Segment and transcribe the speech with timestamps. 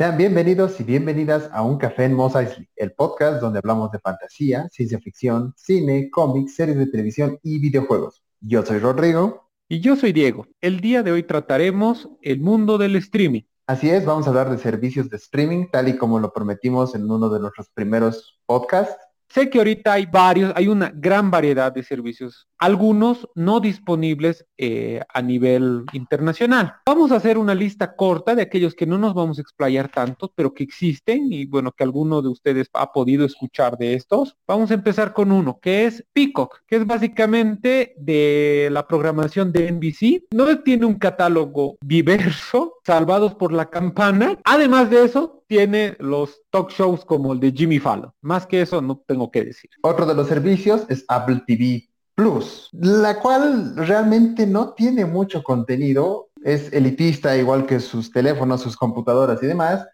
[0.00, 3.98] Sean bienvenidos y bienvenidas a Un Café en Mos Eisley, el podcast donde hablamos de
[3.98, 8.22] fantasía, ciencia ficción, cine, cómics, series de televisión y videojuegos.
[8.40, 9.50] Yo soy Rodrigo.
[9.68, 10.46] Y yo soy Diego.
[10.62, 13.42] El día de hoy trataremos el mundo del streaming.
[13.66, 17.02] Así es, vamos a hablar de servicios de streaming, tal y como lo prometimos en
[17.10, 18.96] uno de nuestros primeros podcasts.
[19.30, 25.00] Sé que ahorita hay varios, hay una gran variedad de servicios, algunos no disponibles eh,
[25.08, 26.74] a nivel internacional.
[26.84, 30.32] Vamos a hacer una lista corta de aquellos que no nos vamos a explayar tanto,
[30.34, 34.36] pero que existen y bueno, que alguno de ustedes ha podido escuchar de estos.
[34.48, 39.70] Vamos a empezar con uno, que es Peacock, que es básicamente de la programación de
[39.70, 40.24] NBC.
[40.34, 44.38] No tiene un catálogo diverso, salvados por la campana.
[44.44, 48.12] Además de eso, tiene los talk shows como el de Jimmy Fallon.
[48.20, 49.70] Más que eso no tengo que decir.
[49.82, 56.28] Otro de los servicios es Apple TV Plus, la cual realmente no tiene mucho contenido,
[56.44, 59.86] es elitista igual que sus teléfonos, sus computadoras y demás.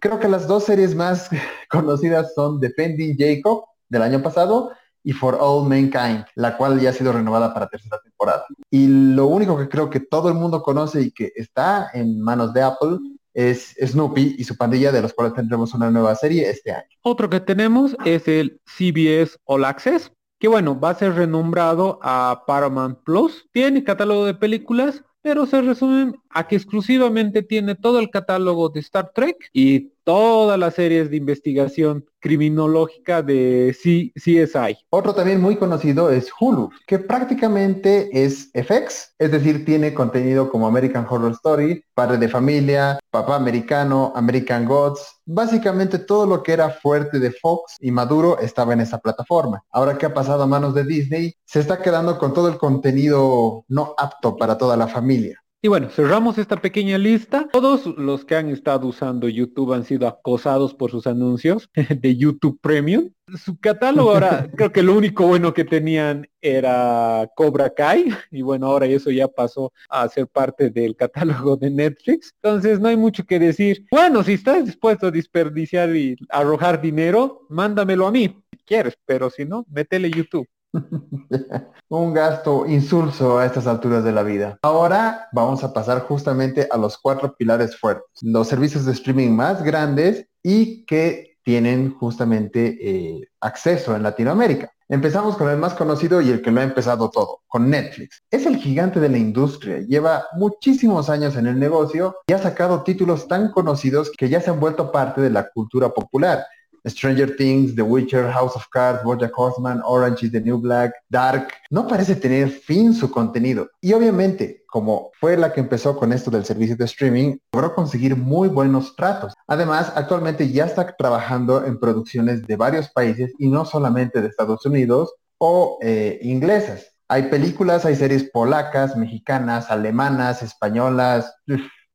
[0.00, 1.28] Creo que las dos series más
[1.70, 6.92] conocidas son Defending Jacob del año pasado y For All Mankind, la cual ya ha
[6.92, 8.44] sido renovada para tercera temporada.
[8.70, 12.52] Y lo único que creo que todo el mundo conoce y que está en manos
[12.52, 12.98] de Apple
[13.34, 16.88] es Snoopy y su pandilla, de los cuales tendremos una nueva serie este año.
[17.02, 22.42] Otro que tenemos es el CBS All Access, que bueno, va a ser renombrado a
[22.46, 23.46] Paramount Plus.
[23.52, 28.80] Tiene catálogo de películas, pero se resumen a que exclusivamente tiene todo el catálogo de
[28.80, 34.78] Star Trek y todas las series de investigación criminológica de CSI.
[34.88, 40.66] Otro también muy conocido es Hulu, que prácticamente es FX, es decir, tiene contenido como
[40.66, 46.70] American Horror Story, Padre de Familia, Papá Americano, American Gods, básicamente todo lo que era
[46.70, 49.62] fuerte de Fox y Maduro estaba en esa plataforma.
[49.70, 53.66] Ahora que ha pasado a manos de Disney, se está quedando con todo el contenido
[53.68, 55.38] no apto para toda la familia.
[55.60, 57.48] Y bueno, cerramos esta pequeña lista.
[57.52, 61.68] Todos los que han estado usando YouTube han sido acosados por sus anuncios
[62.00, 63.10] de YouTube Premium.
[63.36, 68.14] Su catálogo ahora, creo que lo único bueno que tenían era Cobra Kai.
[68.30, 72.32] Y bueno, ahora eso ya pasó a ser parte del catálogo de Netflix.
[72.40, 73.84] Entonces no hay mucho que decir.
[73.90, 78.44] Bueno, si estás dispuesto a desperdiciar y arrojar dinero, mándamelo a mí.
[78.52, 80.46] Si quieres, pero si no, métele YouTube.
[81.88, 84.58] Un gasto insulso a estas alturas de la vida.
[84.62, 88.06] Ahora vamos a pasar justamente a los cuatro pilares fuertes.
[88.22, 94.70] Los servicios de streaming más grandes y que tienen justamente eh, acceso en Latinoamérica.
[94.90, 98.22] Empezamos con el más conocido y el que lo ha empezado todo, con Netflix.
[98.30, 102.82] Es el gigante de la industria, lleva muchísimos años en el negocio y ha sacado
[102.84, 106.44] títulos tan conocidos que ya se han vuelto parte de la cultura popular.
[106.88, 111.52] Stranger Things, The Witcher, House of Cards, Bojack Horseman, Orange is the New Black, Dark,
[111.70, 113.70] no parece tener fin su contenido.
[113.80, 118.16] Y obviamente, como fue la que empezó con esto del servicio de streaming, logró conseguir
[118.16, 119.34] muy buenos tratos.
[119.46, 124.64] Además, actualmente ya está trabajando en producciones de varios países y no solamente de Estados
[124.66, 126.94] Unidos o eh, inglesas.
[127.10, 131.34] Hay películas, hay series polacas, mexicanas, alemanas, españolas,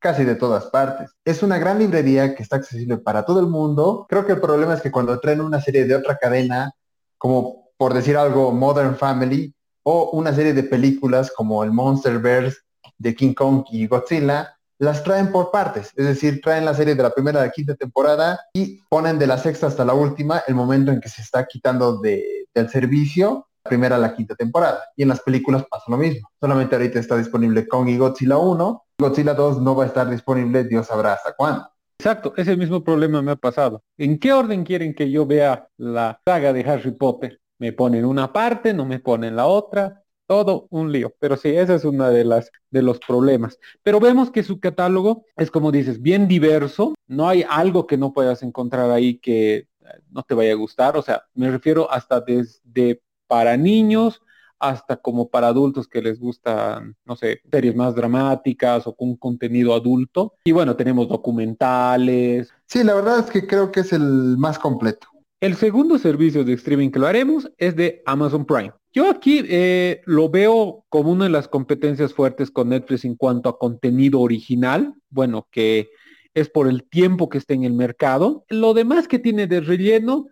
[0.04, 1.12] casi de todas partes.
[1.24, 4.06] Es una gran librería que está accesible para todo el mundo.
[4.10, 6.74] Creo que el problema es que cuando traen una serie de otra cadena,
[7.18, 12.58] como por decir algo Modern Family, o una serie de películas como el Monsterverse
[12.98, 17.04] de King Kong y Godzilla, las traen por partes, es decir, traen la serie de
[17.04, 20.56] la primera a la quinta temporada y ponen de la sexta hasta la última el
[20.56, 24.84] momento en que se está quitando de, del servicio primera a la quinta temporada.
[24.96, 26.30] Y en las películas pasa lo mismo.
[26.40, 28.83] Solamente ahorita está disponible Kong y Godzilla 1.
[28.98, 31.68] Godzilla 2 no va a estar disponible, Dios sabrá hasta cuándo.
[31.98, 33.84] Exacto, ese mismo problema me ha pasado.
[33.98, 37.40] ¿En qué orden quieren que yo vea la saga de Harry Potter?
[37.60, 41.14] Me ponen una parte, no me ponen la otra, todo un lío.
[41.20, 43.58] Pero sí, ese es uno de las de los problemas.
[43.84, 46.94] Pero vemos que su catálogo es como dices, bien diverso.
[47.08, 49.68] No hay algo que no puedas encontrar ahí que eh,
[50.10, 50.98] no te vaya a gustar.
[50.98, 54.23] O sea, me refiero hasta desde para niños
[54.64, 59.74] hasta como para adultos que les gustan, no sé, series más dramáticas o con contenido
[59.76, 60.36] adulto.
[60.46, 62.50] Y bueno, tenemos documentales.
[62.66, 65.08] Sí, la verdad es que creo que es el más completo.
[65.42, 68.72] El segundo servicio de streaming que lo haremos es de Amazon Prime.
[68.94, 73.50] Yo aquí eh, lo veo como una de las competencias fuertes con Netflix en cuanto
[73.50, 75.90] a contenido original, bueno, que
[76.34, 78.46] es por el tiempo que está en el mercado.
[78.48, 80.28] Lo demás que tiene de relleno,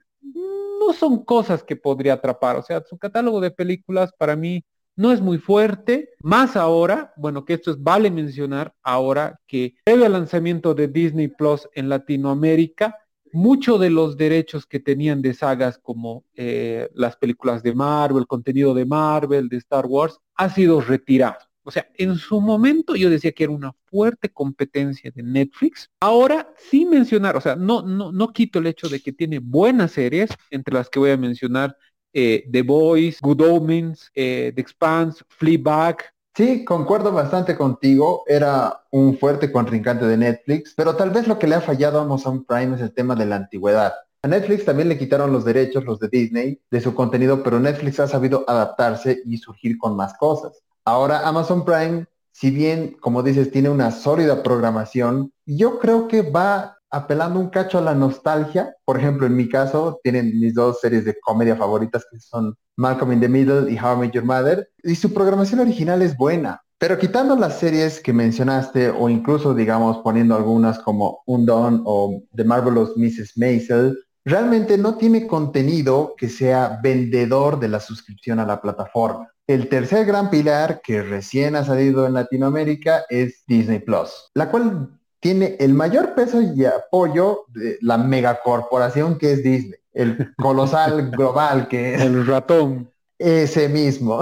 [0.94, 2.58] son cosas que podría atrapar.
[2.58, 4.64] O sea, su catálogo de películas para mí
[4.96, 10.06] no es muy fuerte, más ahora, bueno, que esto es vale mencionar ahora que previo
[10.06, 12.98] al lanzamiento de Disney Plus en Latinoamérica,
[13.34, 18.74] muchos de los derechos que tenían de sagas como eh, las películas de Marvel, contenido
[18.74, 21.40] de Marvel, de Star Wars, ha sido retirado.
[21.64, 25.90] O sea, en su momento yo decía que era una fuerte competencia de Netflix.
[26.00, 29.92] Ahora sí mencionar, o sea, no, no, no quito el hecho de que tiene buenas
[29.92, 31.76] series, entre las que voy a mencionar
[32.14, 35.98] eh, The Boys, Good Omens, eh, The Expanse, Fleabag.
[36.36, 38.24] Sí, concuerdo bastante contigo.
[38.28, 42.04] Era un fuerte contrincante de Netflix, pero tal vez lo que le ha fallado a
[42.04, 43.94] Amazon Prime es el tema de la antigüedad.
[44.24, 48.00] A Netflix también le quitaron los derechos, los de Disney, de su contenido, pero Netflix
[48.00, 50.62] ha sabido adaptarse y surgir con más cosas.
[50.92, 56.80] Ahora Amazon Prime, si bien, como dices, tiene una sólida programación, yo creo que va
[56.90, 58.76] apelando un cacho a la nostalgia.
[58.84, 63.14] Por ejemplo, en mi caso, tienen mis dos series de comedia favoritas que son Malcolm
[63.14, 64.70] in the Middle y How I Met Your Mother.
[64.84, 66.62] Y su programación original es buena.
[66.78, 72.44] Pero quitando las series que mencionaste o incluso, digamos, poniendo algunas como Undone o The
[72.44, 73.38] Marvelous Mrs.
[73.38, 79.32] Maisel, realmente no tiene contenido que sea vendedor de la suscripción a la plataforma.
[79.52, 84.98] El tercer gran pilar que recién ha salido en Latinoamérica es Disney Plus, la cual
[85.20, 91.68] tiene el mayor peso y apoyo de la megacorporación que es Disney, el colosal global
[91.68, 92.94] que es el ratón.
[93.20, 94.22] Ese mismo.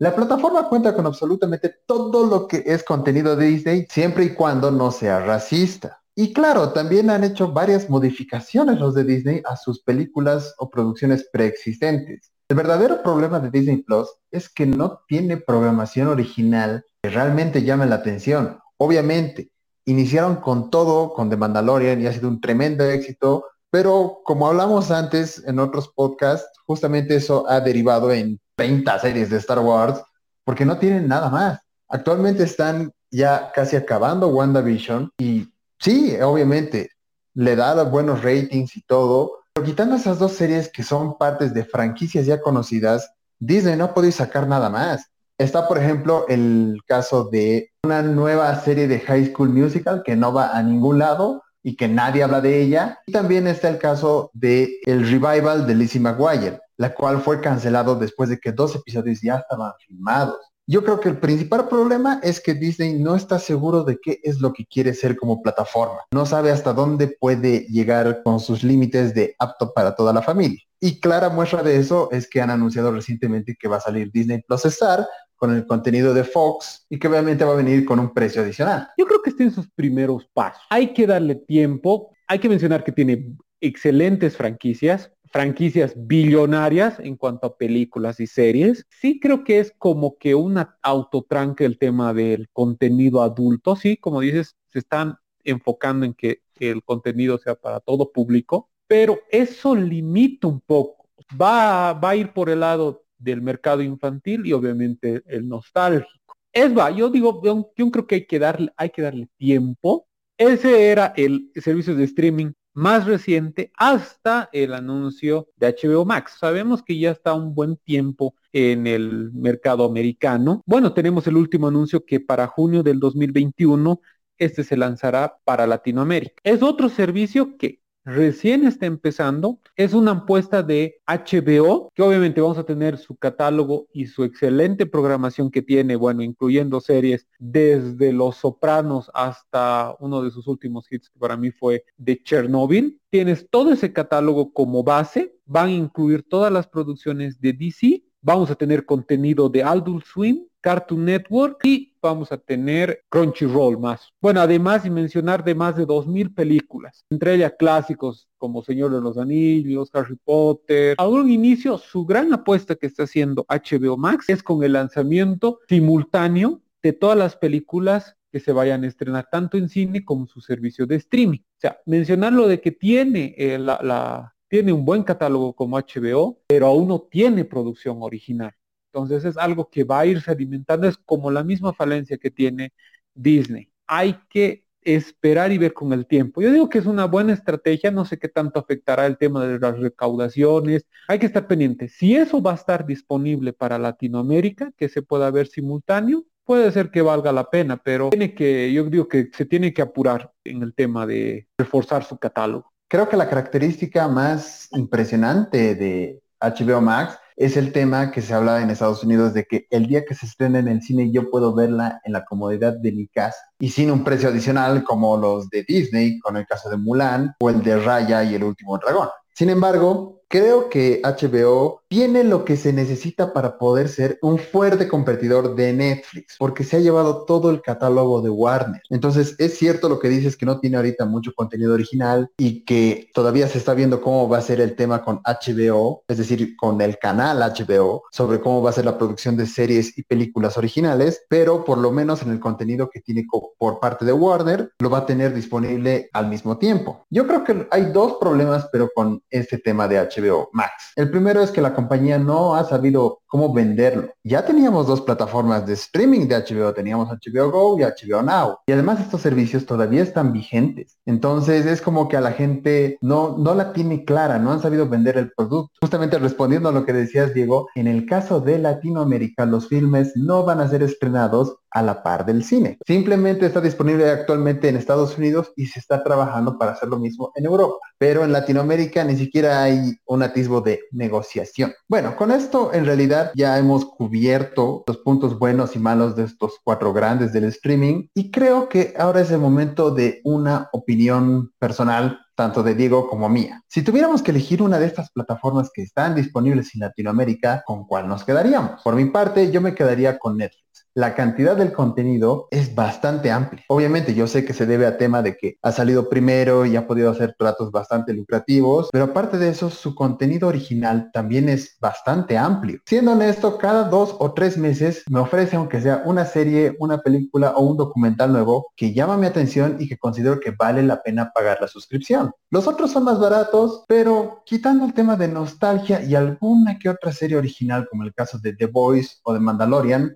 [0.00, 4.70] La plataforma cuenta con absolutamente todo lo que es contenido de Disney, siempre y cuando
[4.70, 6.02] no sea racista.
[6.14, 11.26] Y claro, también han hecho varias modificaciones los de Disney a sus películas o producciones
[11.32, 12.32] preexistentes.
[12.48, 17.86] El verdadero problema de Disney Plus es que no tiene programación original que realmente llame
[17.86, 18.58] la atención.
[18.78, 19.50] Obviamente,
[19.84, 24.90] iniciaron con todo, con The Mandalorian, y ha sido un tremendo éxito, pero como hablamos
[24.90, 30.00] antes en otros podcasts, justamente eso ha derivado en 30 series de Star Wars,
[30.44, 31.60] porque no tienen nada más.
[31.88, 35.48] Actualmente están ya casi acabando WandaVision y
[35.80, 36.90] Sí, obviamente,
[37.34, 41.64] le da buenos ratings y todo, pero quitando esas dos series que son partes de
[41.64, 43.10] franquicias ya conocidas,
[43.40, 45.10] Disney no ha sacar nada más.
[45.36, 50.32] Está, por ejemplo, el caso de una nueva serie de High School Musical que no
[50.32, 53.00] va a ningún lado y que nadie habla de ella.
[53.04, 57.96] Y también está el caso de el revival de Lizzie McGuire, la cual fue cancelado
[57.96, 60.38] después de que dos episodios ya estaban filmados.
[60.70, 64.38] Yo creo que el principal problema es que Disney no está seguro de qué es
[64.42, 66.00] lo que quiere ser como plataforma.
[66.12, 70.60] No sabe hasta dónde puede llegar con sus límites de apto para toda la familia.
[70.78, 74.42] Y clara muestra de eso es que han anunciado recientemente que va a salir Disney
[74.46, 78.12] Plus Star con el contenido de Fox y que obviamente va a venir con un
[78.12, 78.90] precio adicional.
[78.98, 80.60] Yo creo que está en sus primeros pasos.
[80.68, 82.14] Hay que darle tiempo.
[82.26, 88.86] Hay que mencionar que tiene excelentes franquicias franquicias billonarias en cuanto a películas y series.
[88.90, 93.76] Sí creo que es como que una autotranque el tema del contenido adulto.
[93.76, 99.20] Sí, como dices, se están enfocando en que el contenido sea para todo público, pero
[99.30, 101.06] eso limita un poco.
[101.40, 106.36] Va, va a ir por el lado del mercado infantil y obviamente el nostálgico.
[106.52, 107.42] Es va, yo digo,
[107.76, 110.08] yo, creo que hay que darle, hay que darle tiempo.
[110.36, 116.36] Ese era el servicio de streaming más reciente hasta el anuncio de HBO Max.
[116.38, 120.62] Sabemos que ya está un buen tiempo en el mercado americano.
[120.64, 124.00] Bueno, tenemos el último anuncio que para junio del 2021
[124.36, 126.40] este se lanzará para Latinoamérica.
[126.44, 129.60] Es otro servicio que recién está empezando.
[129.76, 134.86] Es una apuesta de HBO, que obviamente vamos a tener su catálogo y su excelente
[134.86, 141.10] programación que tiene, bueno, incluyendo series desde Los Sopranos hasta uno de sus últimos hits
[141.10, 142.98] que para mí fue de Chernobyl.
[143.10, 148.50] Tienes todo ese catálogo como base, van a incluir todas las producciones de DC, vamos
[148.50, 154.12] a tener contenido de Adult Swim, Cartoon Network y vamos a tener Crunchyroll más.
[154.20, 159.00] Bueno, además de mencionar de más de 2.000 películas, entre ellas clásicos como Señor de
[159.00, 160.94] los Anillos, Harry Potter.
[160.98, 165.60] A un inicio, su gran apuesta que está haciendo HBO Max es con el lanzamiento
[165.68, 170.28] simultáneo de todas las películas que se vayan a estrenar tanto en cine como en
[170.28, 171.40] su servicio de streaming.
[171.40, 176.40] O sea, mencionar lo de que tiene eh, la, tiene un buen catálogo como HBO,
[176.46, 178.54] pero aún no tiene producción original.
[179.02, 182.72] Entonces es algo que va a irse alimentando, es como la misma falencia que tiene
[183.14, 183.70] Disney.
[183.86, 186.40] Hay que esperar y ver con el tiempo.
[186.40, 189.58] Yo digo que es una buena estrategia, no sé qué tanto afectará el tema de
[189.58, 191.88] las recaudaciones, hay que estar pendiente.
[191.88, 196.90] Si eso va a estar disponible para Latinoamérica, que se pueda ver simultáneo, puede ser
[196.90, 200.62] que valga la pena, pero tiene que, yo digo que se tiene que apurar en
[200.62, 202.72] el tema de reforzar su catálogo.
[202.88, 208.60] Creo que la característica más impresionante de HBO Max es el tema que se habla
[208.60, 211.54] en Estados Unidos de que el día que se estrena en el cine yo puedo
[211.54, 215.62] verla en la comodidad de mi casa y sin un precio adicional como los de
[215.62, 219.08] Disney, con el caso de Mulan o el de Raya y el último dragón.
[219.32, 224.86] Sin embargo, Creo que HBO tiene lo que se necesita para poder ser un fuerte
[224.86, 228.82] competidor de Netflix, porque se ha llevado todo el catálogo de Warner.
[228.90, 233.08] Entonces, es cierto lo que dices que no tiene ahorita mucho contenido original y que
[233.14, 236.78] todavía se está viendo cómo va a ser el tema con HBO, es decir, con
[236.82, 241.22] el canal HBO, sobre cómo va a ser la producción de series y películas originales,
[241.30, 243.26] pero por lo menos en el contenido que tiene
[243.58, 247.06] por parte de Warner, lo va a tener disponible al mismo tiempo.
[247.08, 250.17] Yo creo que hay dos problemas, pero con este tema de HBO
[250.52, 250.92] Max.
[250.96, 254.10] El primero es que la compañía no ha sabido cómo venderlo.
[254.24, 258.58] Ya teníamos dos plataformas de streaming de HBO, teníamos HBO Go y HBO Now.
[258.66, 260.98] Y además estos servicios todavía están vigentes.
[261.06, 264.88] Entonces es como que a la gente no, no la tiene clara, no han sabido
[264.88, 265.72] vender el producto.
[265.80, 270.44] Justamente respondiendo a lo que decías, Diego, en el caso de Latinoamérica, los filmes no
[270.44, 272.78] van a ser estrenados a la par del cine.
[272.86, 277.32] Simplemente está disponible actualmente en Estados Unidos y se está trabajando para hacer lo mismo
[277.34, 277.78] en Europa.
[277.98, 281.72] Pero en Latinoamérica ni siquiera hay un atisbo de negociación.
[281.88, 286.54] Bueno, con esto en realidad ya hemos cubierto los puntos buenos y malos de estos
[286.64, 292.20] cuatro grandes del streaming y creo que ahora es el momento de una opinión personal
[292.38, 293.64] tanto de Diego como mía.
[293.66, 298.06] Si tuviéramos que elegir una de estas plataformas que están disponibles en Latinoamérica, ¿con cuál
[298.06, 298.80] nos quedaríamos?
[298.84, 303.64] Por mi parte, yo me quedaría con Netflix la cantidad del contenido es bastante amplia.
[303.68, 306.86] Obviamente yo sé que se debe a tema de que ha salido primero y ha
[306.86, 312.36] podido hacer tratos bastante lucrativos, pero aparte de eso, su contenido original también es bastante
[312.36, 312.80] amplio.
[312.86, 317.50] Siendo honesto, cada dos o tres meses me ofrece, aunque sea una serie, una película
[317.52, 321.30] o un documental nuevo que llama mi atención y que considero que vale la pena
[321.34, 322.32] pagar la suscripción.
[322.50, 327.12] Los otros son más baratos, pero quitando el tema de nostalgia y alguna que otra
[327.12, 330.14] serie original, como el caso de The Voice o de Mandalorian,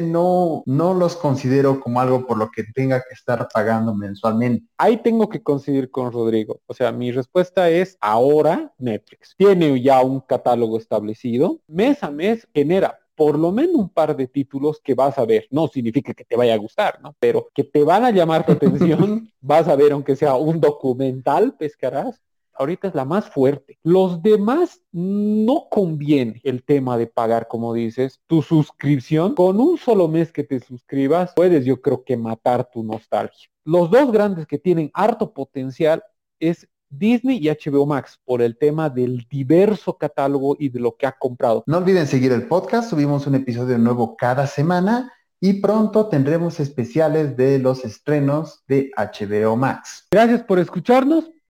[0.00, 4.66] realmente no, no los considero como algo por lo que tenga que estar pagando mensualmente.
[4.78, 6.60] Ahí tengo que coincidir con Rodrigo.
[6.66, 9.34] O sea, mi respuesta es ahora Netflix.
[9.36, 11.60] Tiene ya un catálogo establecido.
[11.66, 15.46] Mes a mes genera por lo menos un par de títulos que vas a ver.
[15.50, 17.14] No significa que te vaya a gustar, ¿no?
[17.18, 19.30] Pero que te van a llamar tu atención.
[19.40, 22.20] vas a ver, aunque sea un documental, pescarás
[22.60, 23.78] ahorita es la más fuerte.
[23.82, 29.34] Los demás no conviene el tema de pagar, como dices, tu suscripción.
[29.34, 33.48] Con un solo mes que te suscribas, puedes yo creo que matar tu nostalgia.
[33.64, 36.02] Los dos grandes que tienen harto potencial
[36.38, 41.06] es Disney y HBO Max por el tema del diverso catálogo y de lo que
[41.06, 41.64] ha comprado.
[41.66, 47.36] No olviden seguir el podcast, subimos un episodio nuevo cada semana y pronto tendremos especiales
[47.36, 50.08] de los estrenos de HBO Max.
[50.10, 51.30] Gracias por escucharnos.